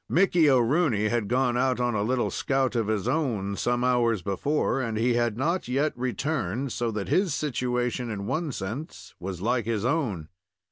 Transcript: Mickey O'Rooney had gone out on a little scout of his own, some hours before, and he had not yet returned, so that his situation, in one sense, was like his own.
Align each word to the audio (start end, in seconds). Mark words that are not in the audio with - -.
Mickey 0.09 0.49
O'Rooney 0.49 1.09
had 1.09 1.27
gone 1.27 1.55
out 1.55 1.79
on 1.79 1.93
a 1.93 2.01
little 2.01 2.31
scout 2.31 2.75
of 2.75 2.87
his 2.87 3.07
own, 3.07 3.55
some 3.55 3.83
hours 3.83 4.23
before, 4.23 4.81
and 4.81 4.97
he 4.97 5.13
had 5.13 5.37
not 5.37 5.67
yet 5.67 5.93
returned, 5.95 6.71
so 6.73 6.89
that 6.89 7.07
his 7.09 7.35
situation, 7.35 8.09
in 8.09 8.25
one 8.25 8.51
sense, 8.51 9.13
was 9.19 9.41
like 9.43 9.65
his 9.65 9.85
own. 9.85 10.27